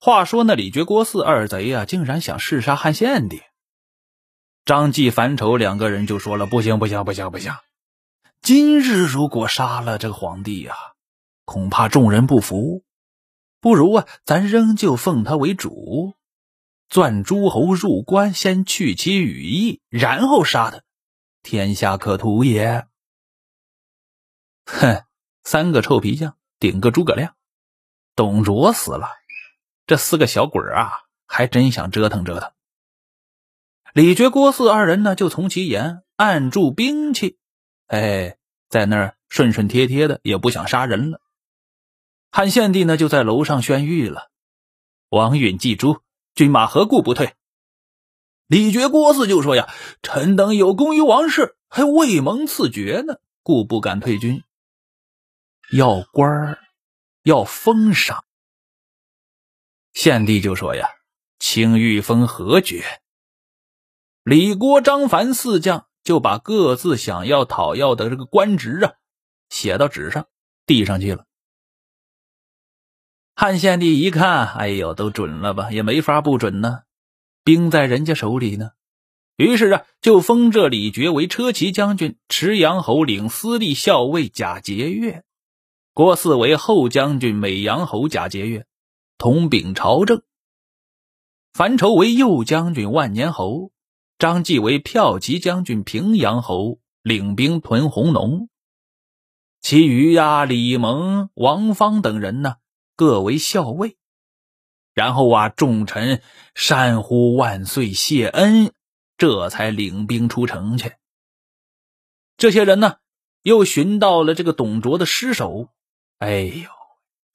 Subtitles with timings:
[0.00, 3.42] 话说那李傕、郭汜二贼呀，竟然想弑杀汉献帝。
[4.64, 7.52] 张继、樊稠两个人就说了：“不行，不行，不行，不行！
[8.40, 10.74] 今日如果杀了这个皇帝呀，
[11.44, 12.84] 恐怕众人不服。
[13.60, 16.14] 不如啊，咱仍旧奉他为主，
[16.88, 20.82] 钻诸侯入关，先去其羽翼，然后杀他，
[21.42, 22.86] 天下可图也。”
[24.64, 25.02] 哼，
[25.42, 27.34] 三个臭皮匠顶个诸葛亮，
[28.14, 29.08] 董卓死了。
[29.88, 30.92] 这四个小鬼啊，
[31.26, 32.52] 还真想折腾折腾。
[33.94, 37.38] 李傕、郭汜二人呢，就从其言，按住兵器，
[37.86, 38.36] 哎，
[38.68, 41.22] 在那儿顺顺帖帖的，也不想杀人了。
[42.30, 44.30] 汉献帝呢，就在楼上宣谕了
[45.08, 46.02] ：“王允、季朱，
[46.34, 47.34] 军马何故不退？”
[48.46, 49.70] 李傕、郭汜就说：“呀，
[50.02, 54.44] 臣等有功于王室，还未蒙赐爵呢，故不敢退军。
[55.72, 56.58] 要官儿，
[57.22, 58.22] 要封赏。”
[59.98, 60.90] 献帝就说：“呀，
[61.40, 62.84] 卿欲封何爵？”
[64.22, 68.92] 李郭张樊四将就把各自想要讨要的这个官职啊，
[69.48, 70.28] 写到纸上
[70.66, 71.24] 递上去了。
[73.34, 75.72] 汉献帝一看，哎呦，都准了吧？
[75.72, 76.82] 也没法不准呢，
[77.42, 78.70] 兵在人家手里呢。
[79.34, 85.22] 于是啊，就封这李傕为车骑将军，池阳侯领司隶校尉贾节钺，
[85.92, 88.64] 郭汜为后将军、美阳侯贾节钺。
[89.18, 90.22] 统秉朝政，
[91.52, 93.72] 樊稠为右将军、万年侯；
[94.16, 98.48] 张继为骠骑将军、平阳侯，领兵屯弘农。
[99.60, 102.58] 其余呀，李蒙、王方等人呢，
[102.94, 103.96] 各为校尉。
[104.94, 106.22] 然后啊，众臣
[106.54, 108.72] 山呼万岁谢恩，
[109.16, 110.92] 这才领兵出城去。
[112.36, 112.98] 这些人呢，
[113.42, 115.70] 又寻到了这个董卓的尸首。
[116.18, 116.77] 哎呦！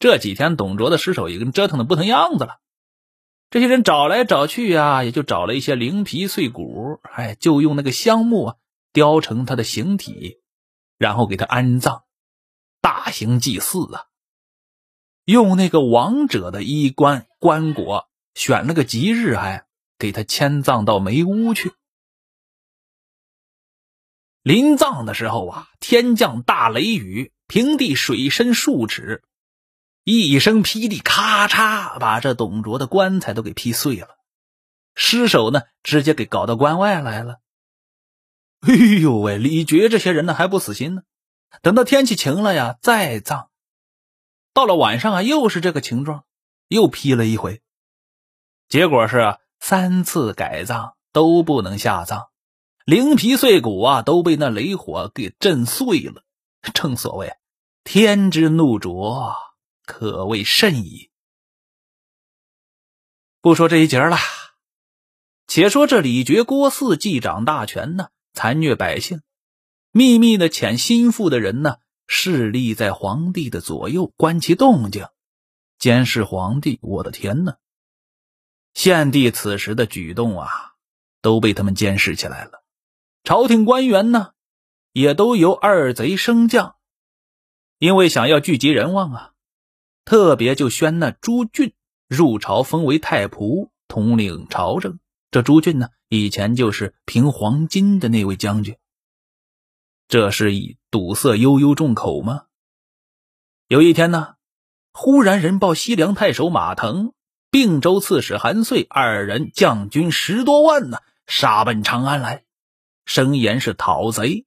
[0.04, 2.60] 这几天，董卓的尸首已经折腾的不成样子了。
[3.50, 8.56] 这些人找来找去呀，也就找了一些灵皮碎骨，哎，就用那个香木啊
[8.92, 10.42] 雕成他的形体，
[10.98, 12.04] 然后给他安葬，
[12.82, 14.08] 大型祭祀啊。
[15.24, 21.72] 用那个王者的衣冠棺椁，选了个吉日，还给他迁葬到梅屋去。
[24.42, 29.24] 临葬的时候啊，天降大雷雨，平地水深数尺。
[30.04, 34.18] 一声霹雳，咔嚓，把这董卓的棺材都给劈碎了，
[34.96, 37.40] 尸首呢，直接给搞到关外来了。
[38.60, 41.04] 哎呦喂，李傕这些人呢还不死心呢，
[41.62, 43.50] 等到天气晴了呀，再葬。
[44.54, 46.26] 到了晚上啊，又是这个情状，
[46.68, 47.62] 又劈了一回，
[48.68, 52.28] 结果是三次改葬都不能下葬，
[52.84, 56.24] 灵皮碎骨啊都被那雷火给震碎了。
[56.74, 57.34] 正所谓
[57.86, 59.34] 天之怒灼。
[59.86, 61.10] 可谓甚矣。
[63.42, 64.18] 不说这一节了，
[65.48, 69.22] 且说这李傕、郭汜既掌大权呢，残虐百姓，
[69.92, 71.78] 秘密的遣心腹的人呢，
[72.08, 75.08] 势力在皇帝的左右，观其动静，
[75.78, 76.80] 监视皇帝。
[76.82, 77.58] 我的天哪！
[78.74, 80.74] 献帝此时的举动啊，
[81.22, 82.64] 都被他们监视起来了。
[83.26, 84.32] 朝廷官员呢，
[84.94, 86.78] 也都由二贼升降，
[87.78, 89.33] 因为想要聚集人望啊。
[90.06, 91.74] 特别就宣那朱俊
[92.08, 95.00] 入朝，封为太仆，统领朝政。
[95.32, 98.78] 这朱俊呢，以前就是平黄金的那位将军。
[100.08, 102.44] 这是以堵塞悠悠众口吗？
[103.68, 104.36] 有一天呢，
[104.92, 107.14] 忽然人报西凉太守马腾、
[107.50, 112.44] 并州刺史韩遂二人将军十多万呢，杀奔长安来，
[113.06, 114.46] 声言是讨贼。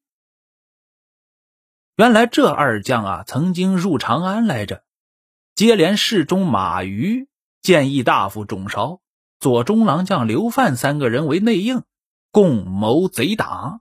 [1.97, 4.85] 原来这二将啊，曾经入长安来着。
[5.57, 7.29] 接连侍中马瑜、
[7.63, 9.01] 谏议大夫种韶、
[9.41, 11.83] 左中郎将刘范三个人为内应，
[12.31, 13.81] 共谋贼党，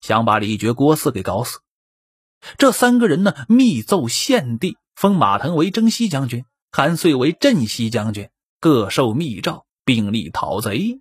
[0.00, 1.60] 想把李傕、郭汜给搞死。
[2.58, 8.28] 这三个人呢，密奏献帝，封马腾为征西将军，韩遂为镇西将军，
[8.58, 11.00] 各受密诏，并力讨贼。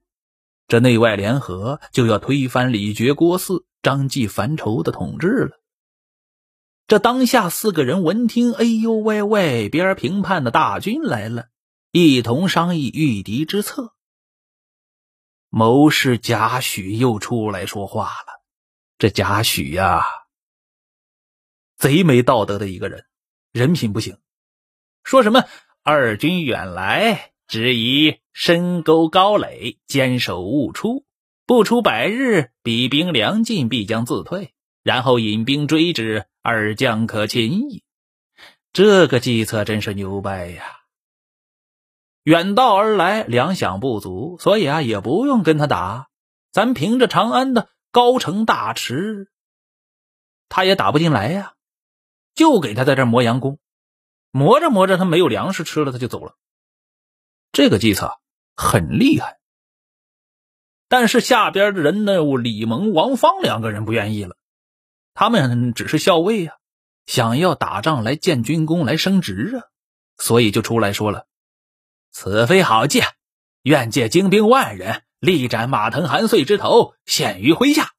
[0.68, 5.61] 这内外联合，就要推翻李傕、郭汜、张继、樊稠的统治了。
[6.92, 11.48] 这当下四个人闻听，哎呦喂喂，边评判的大军来了，
[11.94, 13.94] 一同商议御敌之策。
[15.48, 18.44] 谋士贾诩又出来说话了。
[18.98, 20.04] 这贾诩呀，
[21.78, 23.06] 贼没道德的一个人，
[23.54, 24.18] 人品不行。
[25.06, 25.46] 说什么
[25.84, 31.06] 二军远来，只宜深沟高垒，坚守勿出，
[31.46, 34.54] 不出百日，彼兵粮尽，必将自退。
[34.84, 37.84] 然后引兵追之，二将可擒矣。
[38.74, 40.64] 这个计策真是牛掰呀！
[42.24, 46.10] 远道而来，粮饷不足，所以啊，也不用跟他打。
[46.52, 49.30] 咱凭着长安的高城大池，
[50.50, 51.54] 他也打不进来呀。
[52.34, 53.60] 就给他在这磨洋工，
[54.32, 56.36] 磨着磨着，他没有粮食吃了，他就走了。
[57.52, 58.20] 这个计策
[58.56, 59.40] 很厉害。
[60.88, 64.38] 但是下边的人呢，李蒙、王方两个人不愿意了。
[65.22, 66.54] 他们只是校尉呀，
[67.06, 69.70] 想要打仗来建军功，来升职啊，
[70.18, 71.28] 所以就出来说了。
[72.10, 73.04] 此非好计，
[73.62, 77.92] 愿借精兵万人，力斩马腾、韩遂之头，献于麾下。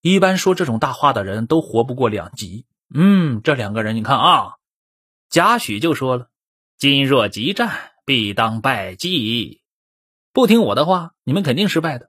[0.00, 2.64] 一般说这种大话的人都活不过两集。
[2.94, 4.54] 嗯，这两个人，你看啊，
[5.28, 6.30] 贾诩就说了
[6.78, 9.60] ：“今若急战，必当败绩。
[10.32, 12.08] 不听我的话，你们肯定失败的。”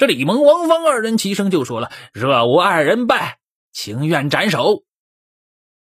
[0.00, 3.38] 这李蒙、王方二人齐声就说了：“若无二人败，
[3.70, 4.84] 情愿斩首；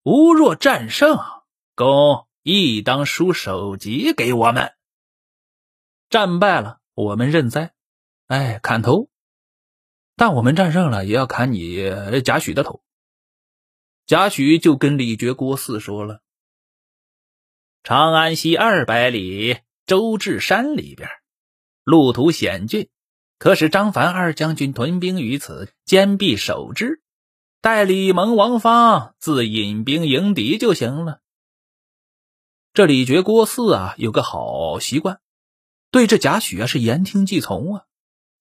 [0.02, 1.20] 吾若战胜，
[1.76, 4.74] 公。”亦当书首级给我们。
[6.10, 7.74] 战败了，我们认栽，
[8.28, 9.10] 哎，砍头；
[10.16, 11.76] 但我们战胜了，也要砍你
[12.24, 12.82] 贾诩的头。
[14.06, 16.22] 贾诩就跟李傕郭汜说了
[17.84, 21.08] ：“长安西二百里，周至山里边，
[21.84, 22.90] 路途险峻，
[23.38, 27.02] 可使张凡二将军屯兵于此，坚壁守之，
[27.62, 31.22] 待李蒙、王方自引兵迎敌就行了。”
[32.74, 35.20] 这李傕郭汜啊，有个好习惯，
[35.90, 37.86] 对这贾诩啊是言听计从啊，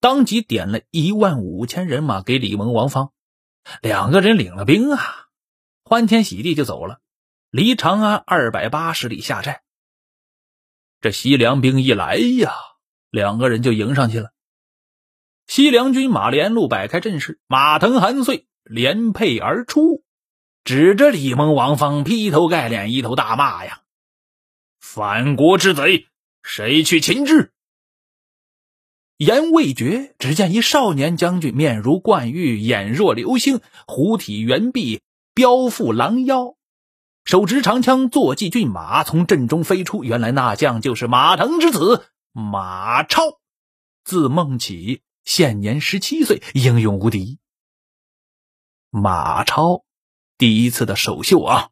[0.00, 3.12] 当即点了一万五千人马给李蒙、王方
[3.81, 5.28] 两个人领了兵啊，
[5.84, 7.00] 欢天喜地就走了，
[7.50, 9.62] 离长安二百八十里下寨。
[11.00, 12.52] 这西凉兵一来呀，
[13.10, 14.32] 两个人就迎上去了。
[15.46, 20.02] 西凉军马连路摆开阵势，马腾、韩遂连配而出，
[20.64, 23.82] 指着李蒙、王方劈头盖脸一头大骂呀！
[24.81, 26.08] 反国之贼，
[26.43, 27.52] 谁去擒之？
[29.19, 35.00] 言未绝，只见一少年将军，面如冠玉，眼若流星，虎体圆臂，
[35.32, 36.56] 彪腹狼腰，
[37.25, 40.04] 手执长枪，坐骑骏马，从阵中飞出。
[40.04, 43.38] 原来那将就是马腾之子马超，
[44.04, 47.38] 字孟起，现年十七岁，英勇无敌。
[48.88, 49.84] 马超
[50.38, 51.70] 第一次的首秀啊！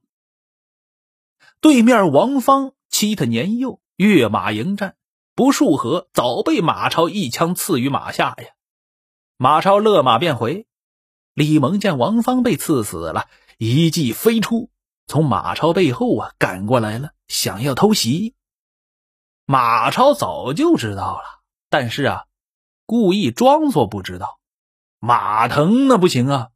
[1.60, 2.74] 对面王方。
[2.90, 4.94] 欺他年幼，跃马迎战，
[5.34, 8.54] 不数合，早被马超一枪刺于马下呀！
[9.36, 10.68] 马超勒马便回。
[11.32, 13.28] 李蒙见王方被刺死了，
[13.58, 14.70] 一骑飞出，
[15.08, 18.36] 从马超背后啊赶过来了，想要偷袭。
[19.44, 22.26] 马超早就知道了，但是啊，
[22.86, 24.38] 故意装作不知道。
[24.98, 26.48] 马腾那不行啊，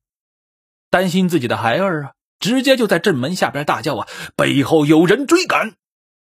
[0.91, 5.75] 担心自己的孩儿啊，直接就在正门下边大叫啊：“背后有人追赶！”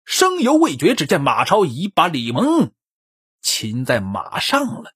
[0.06, 2.72] 声犹未绝，只见马超已把李蒙
[3.42, 4.94] 擒在马上了。